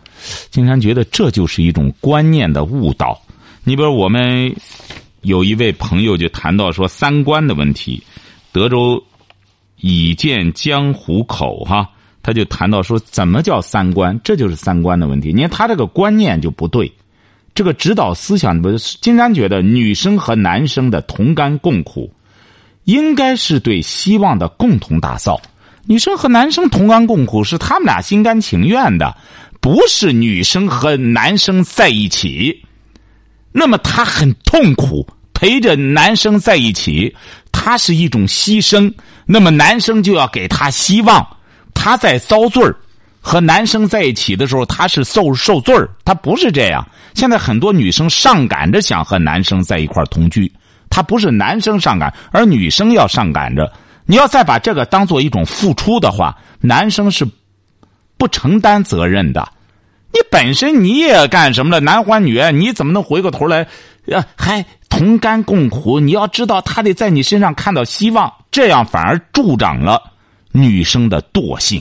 [0.50, 3.20] 金山觉得这就是一种观念的误导。
[3.64, 4.54] 你比如我们
[5.22, 8.02] 有一位朋友就谈到说三观的问题，
[8.52, 9.02] 德州。
[9.80, 11.88] 已见江湖口哈，
[12.20, 14.18] 他就谈到说，怎么叫三观？
[14.24, 15.32] 这就是三观的问题。
[15.32, 16.90] 你看他这个观念就不对，
[17.58, 18.96] 这个指导思想不是。
[19.00, 22.08] 金山觉得，女生和男生的同甘共苦，
[22.84, 25.40] 应该是对希望的共同打造。
[25.84, 29.12] 女生和男生同甘共苦，是他们俩心甘情愿的，
[29.60, 32.64] 不是女生和男生在一起，
[33.50, 37.12] 那么她很痛苦，陪着男生在一起，
[37.50, 38.94] 她是一种牺牲。
[39.26, 41.26] 那么男生就要给她希望，
[41.74, 42.76] 她在遭罪儿，
[43.28, 46.82] 和男生在一起的时候，他是受受罪儿，他不是这样。
[47.12, 50.50] 现在很多女生上赶着想和男生在一块同居，
[50.88, 53.70] 他不是男生上赶，而女生要上赶着。
[54.06, 57.28] 你要再把这个当做一种付出的话，男生是
[58.16, 59.46] 不承担责任的。
[60.10, 61.80] 你本身你也干什么了？
[61.80, 63.66] 男欢女爱，你怎么能回过头来，
[64.06, 64.64] 呃，还？
[64.88, 70.02] 同甘共苦，你要知道，他得在你身上看到希望，这样反而助长了
[70.50, 71.80] 女生的惰性。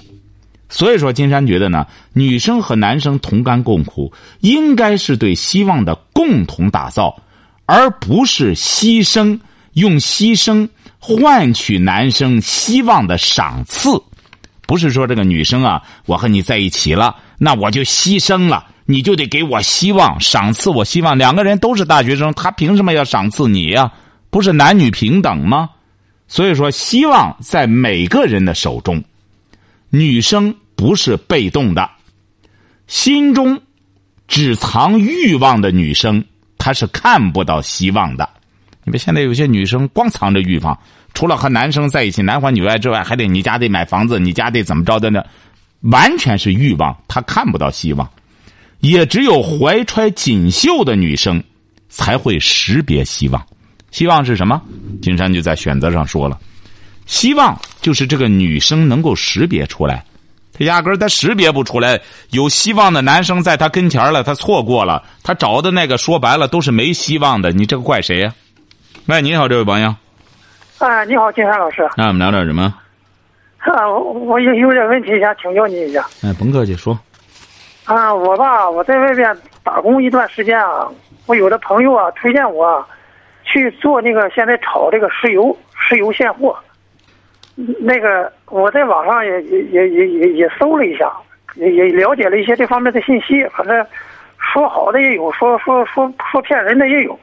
[0.69, 7.15] 所以说，金山觉得呢，女生和男生同甘共苦，应该是对希望的共同打造，
[7.65, 9.39] 而不是牺牲，
[9.73, 10.67] 用牺牲
[10.99, 13.89] 换取男生希望的赏赐。
[14.65, 18.65] 不是说这个女生啊，我和你在一起了，那我就牺牲了。
[18.89, 21.17] 你就得给我希望，赏赐我希望。
[21.17, 23.91] 两个人都是大学生，他凭什么要赏赐你呀？
[24.29, 25.69] 不是男女平等吗？
[26.27, 29.03] 所以说，希望在每个人的手中。
[29.97, 31.89] 女生不是被动的，
[32.85, 33.59] 心中
[34.27, 36.23] 只藏欲望的女生，
[36.59, 38.29] 她是看不到希望的。
[38.83, 40.77] 你们现在有些女生光藏着欲望，
[41.13, 45.23] 除了和男生在一起男欢女爱之外，还得你家得买房子，你家得怎么着的呢？
[45.81, 48.07] 完全是欲望，她看不到希望。
[48.79, 51.43] 也只有怀揣锦绣的女生，
[51.89, 53.43] 才会识别希望。
[53.89, 54.61] 希望是什么？
[55.01, 56.39] 金山就在选择上说了，
[57.07, 60.03] 希望就是这个女生能够识别出来。
[60.53, 61.99] 他压根儿他识别不出来，
[62.31, 67.51] 有希望的男生在他跟前了，他错过了，他找的那个说白了都是没希望的。
[67.51, 68.33] 你这个怪谁呀？
[69.05, 69.95] 喂，你好，这位朋友。
[70.79, 71.87] 啊，你好，金山老师。
[71.95, 72.73] 那我们聊点什么？
[73.59, 76.05] 啊，我我有有点问题想请教你一下。
[76.23, 76.99] 哎，甭客气，说。
[77.85, 80.87] 啊，我吧，我在外边打工一段时间啊，
[81.25, 82.83] 我有的朋友啊推荐我
[83.43, 85.55] 去做那个现在炒这个石油，
[85.87, 86.57] 石油现货。
[87.79, 91.11] 那个我在网上也也也也也也搜了一下，
[91.55, 93.43] 也也了解了一些这方面的信息。
[93.47, 93.83] 反正
[94.37, 97.19] 说好的也有，说说说说骗人的也有。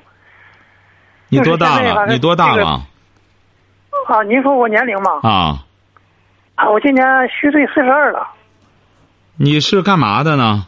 [1.29, 2.07] 你多大了？
[2.09, 2.83] 你多大了？
[4.09, 5.21] 啊，您说我年龄吗？
[5.23, 5.65] 啊，
[6.57, 8.27] 啊，我今年虚岁四十二了。
[9.37, 10.67] 你是干嘛的呢？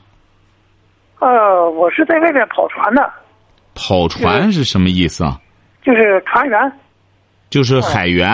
[1.19, 3.13] 呃，我是在外边跑船的。
[3.75, 5.41] 跑船是什么意思啊？
[5.83, 6.73] 就是船员。
[7.51, 8.29] 就是海员。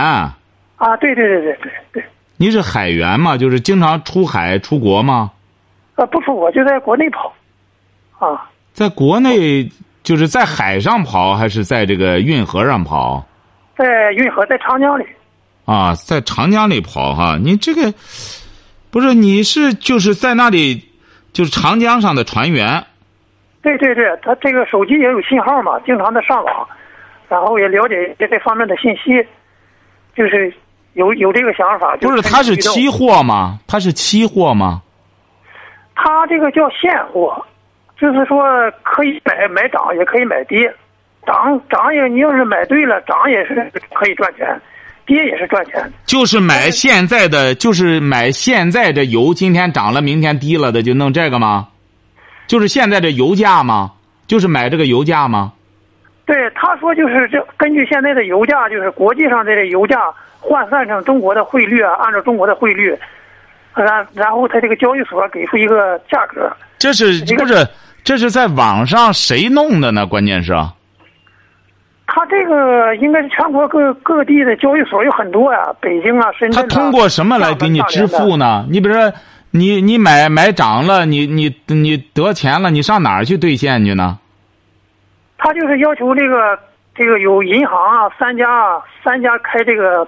[0.83, 2.05] 啊，对对对对对对。
[2.38, 3.37] 你是海员吗？
[3.37, 5.31] 就是经常出海出国吗？
[5.95, 7.33] 呃，不出国，就在国内跑。
[8.18, 8.51] 啊。
[8.73, 9.71] 在国内，
[10.03, 13.25] 就是在海上跑，还是在这个运河上跑？
[13.77, 15.07] 在运河，在长江里。
[15.66, 17.38] 啊，在长江里跑哈！
[17.40, 17.95] 你这个
[18.90, 20.85] 不是你是就是在那里，
[21.33, 22.85] 就是长江上的船员。
[23.62, 26.68] 对对对，他这个手机也有信号嘛，经常的上网，
[27.29, 29.25] 然后也了解这这方面的信息，
[30.16, 30.53] 就是
[30.95, 31.97] 有有这个想法。
[32.01, 33.59] 不是，它是期货吗？
[33.67, 34.83] 它是期货吗？
[35.95, 37.45] 它这个叫现货，
[37.99, 38.45] 就是说
[38.83, 40.73] 可以买买涨，也可以买跌。
[41.25, 44.61] 涨涨也，你要是买对了，涨也是可以赚钱，
[45.07, 45.81] 跌也是赚钱。
[46.05, 51.69] 就是买现在的，就是买现在的油，今天涨了，明天低了的，就弄这个吗？
[52.49, 53.93] 就是现在的油价吗？
[54.27, 55.53] 就是买这个油价吗？
[56.27, 60.01] 对，他说就是这，根据现在的油价，就是国际上这个油价
[60.43, 62.99] 换算成中国的汇率啊，按照中国的汇率，
[63.75, 66.51] 然然后他这个交易所给出一个价格。
[66.79, 67.67] 这是不是？
[68.05, 70.05] 这是在网上谁弄的呢？
[70.05, 70.53] 关键是。
[72.09, 76.69] 他这个应该是全国各各地的交易所有很多呀，北京啊、深圳。
[76.69, 78.67] 他通过什么来给你支付呢？
[78.69, 79.13] 你比如说，
[79.53, 84.19] 你你买买涨了，你你你得钱了，你上哪儿去兑现去呢？
[85.39, 86.59] 他就是要求这个
[86.95, 90.07] 这个有银行啊，三家啊，三家开这个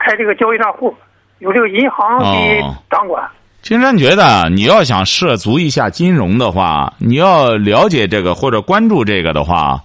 [0.00, 0.92] 开这个交易账户，
[1.38, 2.60] 有这个银行给
[2.90, 3.22] 掌管。
[3.62, 9.80] 金山觉得，你要想涉足一下金融的话，你要了解这个或者关注这个的话，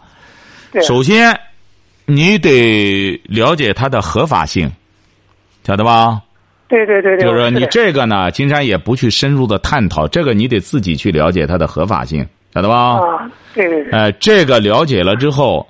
[0.81, 1.39] 首先。
[2.07, 4.71] 你得了解它的合法性，
[5.63, 6.21] 晓得吧？
[6.67, 7.25] 对对对对。
[7.25, 12.23] 就是说，你这个呢，金山也不去深入的探讨，这个你得自己去了解它的合法性，
[12.53, 12.99] 晓得吧？
[12.99, 13.91] 啊，对对对。
[13.91, 15.67] 呃，这个了解了之后，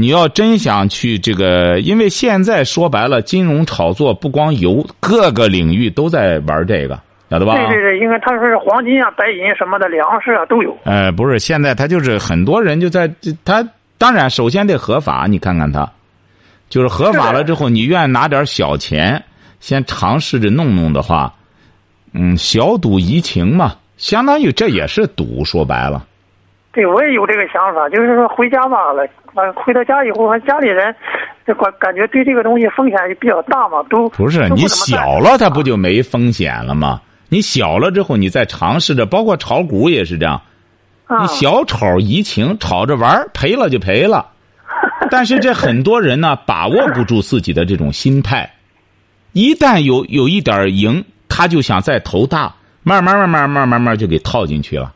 [0.00, 7.54] 你要真想去这个，因为现在说白了，金融炒作不光油，各个领域都在玩这个，晓得吧？
[7.56, 10.76] 对对对，因为他说是黄金啊、白银什么的粮食啊都有。
[10.84, 13.12] 呃，不是，现在他就是很多人就在
[13.44, 13.66] 他。
[14.00, 15.26] 当然，首先得合法。
[15.28, 15.90] 你看看他，
[16.68, 19.24] 就是合法了之后，你愿意拿点小钱，
[19.58, 21.34] 先尝试着弄弄的话，
[22.12, 25.44] 嗯，小赌怡情嘛，相当于这也是赌。
[25.44, 26.06] 说白了，
[26.72, 30.94] 对我也有这个想法，就是说回家吧了，完回到家以后，家里人
[31.46, 37.00] 这感感觉对这个东西风险也比较大嘛，都不是你小了，它不就没风险了吗？
[37.30, 40.40] 你小了之后，你再尝试着，包括炒股也是这样。
[41.20, 44.26] 你小炒怡情，炒着玩赔了就赔了。
[45.10, 48.50] 但是这很多人呢，把握不住自己的这种心态，
[49.32, 54.92] 一旦有有一点赢，他就想再投大，慢慢慢慢慢慢慢就给套进去了，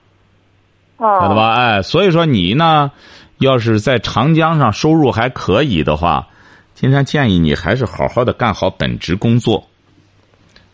[1.03, 1.55] 晓得吧？
[1.55, 2.91] 哎，所以说你呢，
[3.39, 6.29] 要是在长江上收入还可以的话，
[6.75, 9.67] 金山建议你还是好好的干好本职工作。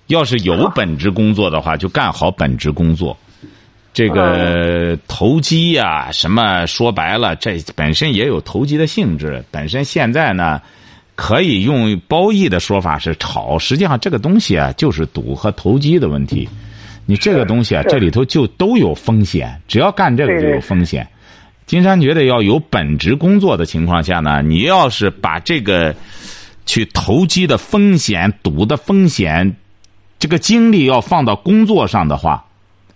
[0.07, 3.17] 要是有本职工作的话，就干好本职工作。
[3.93, 9.45] 这个投机呀，什么说白了，这本身也有投机的性质。
[9.51, 10.62] 本身现在呢，
[11.17, 16.49] 可以用褒义的说法是炒，实际上这个东西啊，就是赌和投机的问题。
[17.11, 21.09] 你这个东西啊，这里头就都有风险，只要干这个就有风险。
[21.64, 25.94] 金山觉得要有本职工作的情况下呢，你要是把这个
[26.66, 29.57] 去投机的风险、赌的风险，
[30.18, 32.44] 这个精力要放到工作上的话。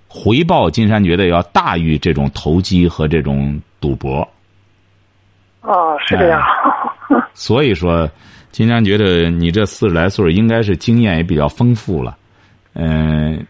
[0.09, 4.20] 回报，金山觉得要大于这种投机和这种赌博。
[5.62, 6.38] 哦，是这样。
[7.33, 8.07] 所以说，
[8.51, 12.14] 金山觉得你这四十来岁应该是经验也比较丰富了，
[12.75, 13.42] 嗯，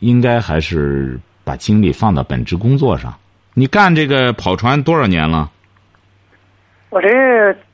[0.00, 3.14] 应该还是把精力放到本职工作上。
[3.54, 5.50] 你干这个跑船多少年了？
[6.90, 7.08] 我这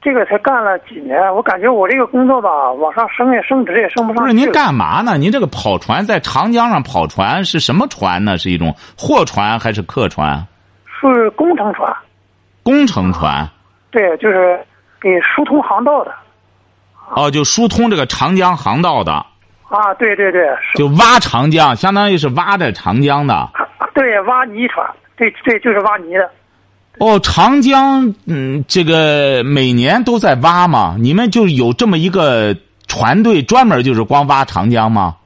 [0.03, 4.23] 这个才干了几年，我感觉我这个工作吧，往上升也升职也升不上。
[4.23, 5.17] 不是您干嘛呢？
[5.17, 8.37] 您这个跑船在长江上跑船是什么船呢？
[8.37, 10.47] 是一种货船还是客船？
[10.85, 11.91] 是工程船。
[12.63, 13.49] 工程船。
[13.91, 14.61] 对，就是
[15.01, 16.13] 给疏通航道的。
[17.15, 19.25] 哦，就疏通这个长江航道的。
[19.69, 20.47] 啊，对对对。
[20.75, 23.49] 就挖长江，相当于是挖着长江的。
[23.95, 24.87] 对，挖泥船，
[25.17, 26.31] 对对，就是挖泥的。
[26.99, 30.97] 哦，长江，嗯，这个每年都在挖嘛？
[30.99, 32.57] 你们就有这么一个
[32.87, 35.17] 船队，专门就是光挖长江吗？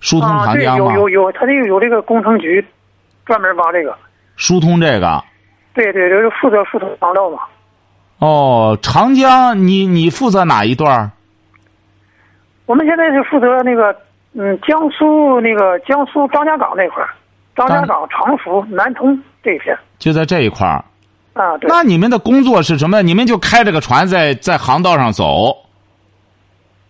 [0.00, 0.92] 疏通长江吗？
[0.94, 2.62] 有有有，他这个有这个工程局，
[3.24, 3.96] 专门挖这个。
[4.36, 5.24] 疏通这个。
[5.72, 7.38] 对对，就是负责疏通航道嘛。
[8.18, 11.12] 哦，长江，你你负责哪一段
[12.66, 13.94] 我们现在是负责那个，
[14.34, 17.10] 嗯，江苏那个江苏张家港那块儿，
[17.54, 19.76] 张家港、常熟、南通这一片。
[19.98, 20.84] 就在这一块儿。
[21.34, 21.68] 啊，对。
[21.68, 23.02] 那你们的工作是什么？
[23.02, 25.56] 你们就开着个船在在航道上走。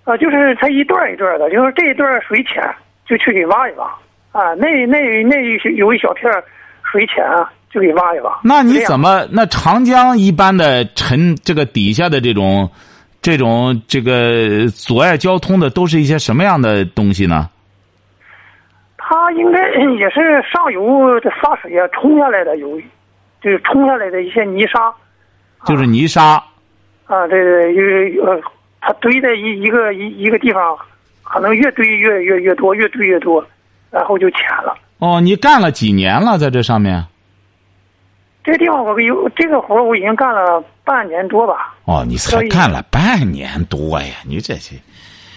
[0.05, 2.63] 啊，就是它一段一段的，就是这一段水浅，
[3.07, 3.87] 就去给挖一挖。
[4.33, 5.37] 啊，那那那
[5.77, 6.31] 有一小片
[6.83, 8.39] 水浅，啊就给挖一挖。
[8.45, 9.27] 那你怎么？
[9.33, 12.71] 那长江一般的沉这个底下的这种，
[13.25, 17.49] 这种这个阻碍交通的，都是一些什么样的东西呢？
[18.99, 19.59] 它应该
[19.99, 22.79] 也是上游的沙水啊冲下来的，有
[23.41, 24.93] 就是冲下来的一些泥沙。
[25.65, 26.35] 就是泥沙。
[27.07, 28.39] 啊，对对，有呃，
[28.83, 30.77] 它堆在一一个一一个地方，
[31.23, 33.43] 可能越堆越越越多，越堆越多。
[33.91, 34.77] 然后就浅了。
[34.99, 37.07] 哦，你干了几年了，在这上面？
[38.45, 41.75] 这地方我有这个活我已经干了半年多吧。
[41.87, 44.17] 哦，你才干了半年多呀？
[44.25, 44.77] 你这些。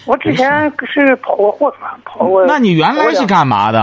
[0.06, 2.46] 我之前是跑过货船，跑过。
[2.46, 3.80] 那你原来是干嘛的？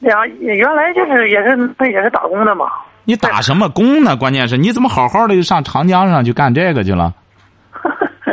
[0.00, 2.66] 呀原来就是也是那也是打工的嘛。
[3.04, 4.16] 你打什么工呢？
[4.16, 7.14] 关键是你怎么好好的就上长江上去干这个去了？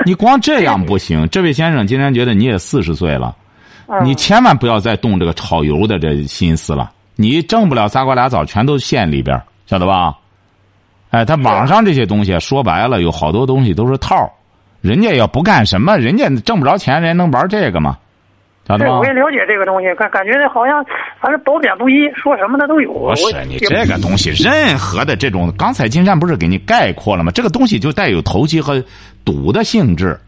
[0.06, 1.28] 你光这样不行。
[1.30, 3.36] 这位先生今天觉得你也四十岁了。
[4.04, 6.92] 你千万不要再动这个炒油的这心思了。
[7.16, 10.18] 你挣不了仨瓜俩枣，全都县里边，晓得吧？
[11.12, 14.16] 哎，他网上这些东西说白了，有好多东西都是套
[14.82, 17.96] 人家要不干什么，人家挣不着钱，人家能玩这个吗？
[18.68, 18.98] 晓得吗？
[18.98, 20.84] 我也了解这个东西，感感觉好像
[21.22, 22.92] 反正褒贬不一，说什么的都有。
[22.92, 27.32] 不是你这个东西，任何的这种，刚才金山不是给你概括了吗？
[27.32, 28.84] 这个东西就带有投机和
[29.24, 30.20] 赌的性质，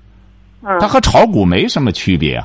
[0.80, 2.39] 它和炒股没什么区别。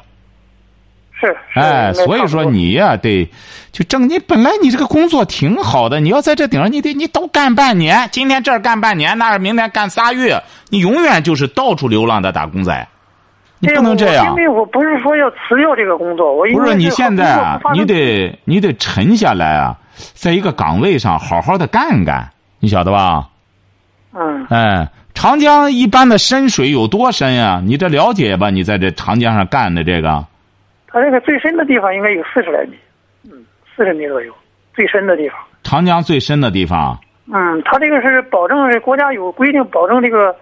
[1.19, 3.27] 是，哎，所以说你呀，得
[3.73, 4.07] 就挣。
[4.07, 8.07] 你本来你这个工作挺好的，你要在这顶上，你得你都干半年。
[8.13, 10.39] 今天这儿干半年，那儿明天干仨月，
[10.69, 12.87] 你永远就是到处流浪的打工仔。
[13.61, 14.27] 你不能这样。
[14.27, 19.75] 因为我不是说要辞掉这个工作，我不是你现在啊，你得你得沉下来啊，
[20.13, 22.29] 在一个岗位上好好的干干，
[22.61, 23.27] 你晓得吧？
[24.13, 24.47] 嗯。
[24.51, 27.63] 哎，长江一般的深水有多深呀？
[27.65, 28.51] 你这了解吧？
[28.51, 30.23] 你在这长江上干的这个。
[30.97, 32.75] 它这个最深的地方应该有四十来米，
[33.31, 33.45] 嗯，
[33.77, 34.33] 四十米左右，
[34.73, 35.39] 最深的地方。
[35.63, 36.99] 长江最深的地方。
[37.31, 40.35] 嗯，它这个是保证国家有规定，保证这个，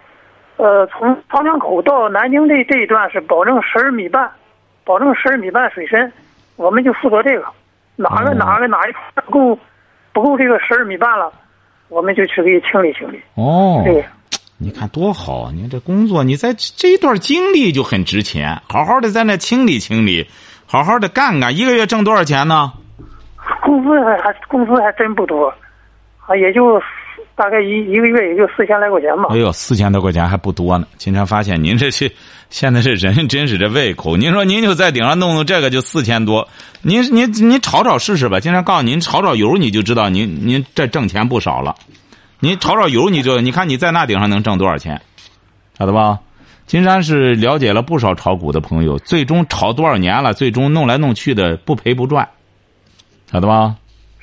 [0.56, 4.30] 呃，从长江口到南京这这一段是保证十二米半，
[4.84, 6.12] 保证十二米半水深，
[6.54, 7.44] 我们就负责这个，
[7.96, 9.58] 哪个哪个哪一块不够，
[10.12, 11.32] 不够这个十二米半了，
[11.88, 13.20] 我们就去给清理清理。
[13.34, 13.82] 哦。
[13.84, 14.04] 对。
[14.64, 15.52] 你看多好！
[15.52, 18.62] 你这工作，你在这一段经历就很值钱。
[18.66, 20.26] 好好的在那清理清理，
[20.64, 21.54] 好好的干干。
[21.54, 22.72] 一个月挣多少钱呢？
[23.62, 23.90] 工资
[24.22, 25.52] 还工资还真不多，
[26.26, 26.80] 啊，也就
[27.36, 29.24] 大概一一个月也就四千来块钱吧。
[29.28, 30.86] 哎呦，四千多块钱还不多呢。
[30.96, 32.10] 经常发现您这是
[32.48, 34.16] 现在这人真是这胃口。
[34.16, 36.48] 您说您就在顶上弄弄这个就四千多，
[36.80, 38.40] 您您您炒炒试试吧。
[38.40, 41.76] 经常告诉您炒炒油，你就知道您您这挣钱不少了。
[42.44, 45.00] 你炒炒油，你就你看你在那顶上能挣多少钱，
[45.78, 46.18] 晓得吧？
[46.66, 52.28] 金山是了解了不少炒股的朋友，最终炒多少年了，最终弄来弄去的不赔不赚，
[53.32, 53.76] 晓得吧？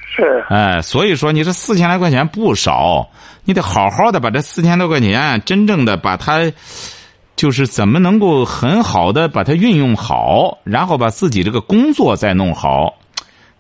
[0.06, 0.46] 是。
[0.50, 3.10] 哎，所以说你这四千来块钱不少，
[3.44, 6.54] 你得好好的把这四千多块钱真正的把它，
[7.36, 12.94] 就是怎么能够很好的把它运用好，然后把自己这个工作再弄好。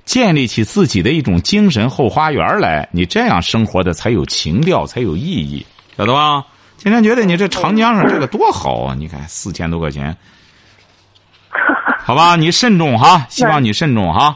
[0.03, 5.65] 建立起自己的一种精神后花园来，你这样生活的才有情调，才有意义，
[5.97, 6.43] 晓得吧？
[6.77, 8.95] 今天觉得你这长江上这个多好啊！
[8.97, 10.17] 你看四千多块钱，
[12.03, 14.35] 好吧，你慎重哈，希望你慎重哈。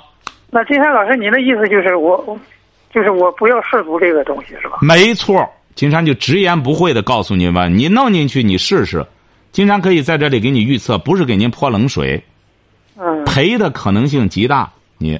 [0.51, 2.39] 那金山老师，您的意思就是我，
[2.93, 4.77] 就是我不要涉足这个东西是吧？
[4.81, 5.43] 没错，
[5.73, 9.03] 金山就直言不讳的告诉您吧，你弄进去你试试，
[9.51, 12.23] 金山可以在这里给你预测，不是给您泼冷水，
[12.95, 15.19] 嗯，赔的可能性极大，你。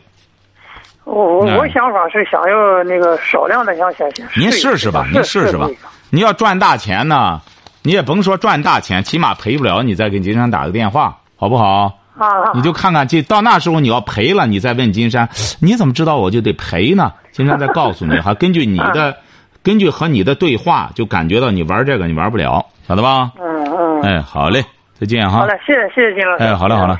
[1.06, 5.70] 我我想法是想要那个少量的想先先您试试吧，您试试吧。
[6.10, 7.40] 你要赚大钱呢，
[7.84, 12.00] 你也甭说赚大钱，起码赔不了，你再给金山打个电话，好不好？
[12.18, 12.52] 啊。
[12.54, 15.30] 你就看看，这到那时候你要赔了，你再问金山，
[15.60, 17.14] 你怎么知道我就得赔呢？
[17.32, 19.16] 金山再告诉你哈，根据你的，
[19.62, 23.32] 根据和你的对话，就感觉到你玩这个你玩不了，晓得吧？
[23.40, 24.02] 嗯嗯。
[24.02, 24.64] 哎，好嘞，
[25.00, 25.40] 再见哈。
[25.40, 26.44] 好嘞，谢谢谢谢金老师。
[26.44, 26.98] 哎，好嘞好了。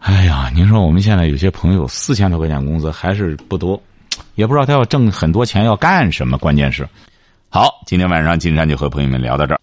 [0.00, 3.80] 哎呀，您说我们现在有些朋友四千多块钱工资还是不多，
[4.34, 6.38] 也不知道他要挣很多钱要干什么。
[6.38, 6.88] 关键是，
[7.50, 9.60] 好，今天晚上金山就和朋友们聊到这儿。